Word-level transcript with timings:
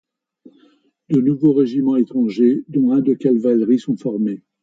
De 1.09 1.21
nouveaux 1.21 1.53
régiments 1.53 1.95
étrangers 1.95 2.63
dont 2.69 2.91
un 2.91 3.01
de 3.01 3.13
cavalerie 3.13 3.77
sont 3.77 3.97
formés. 3.97 4.41